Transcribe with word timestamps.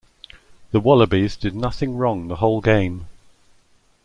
The 0.71 0.79
Wallabies 0.79 1.35
did 1.37 1.53
nothing 1.55 1.95
wrong 1.95 2.27
the 2.27 2.37
whole 2.37 2.59
game... 2.59 3.05